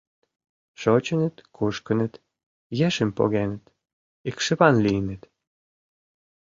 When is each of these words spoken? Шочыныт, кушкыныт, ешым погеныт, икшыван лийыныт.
Шочыныт, 0.81 1.35
кушкыныт, 1.55 2.13
ешым 2.87 3.09
погеныт, 3.17 3.63
икшыван 4.29 4.75
лийыныт. 4.85 5.23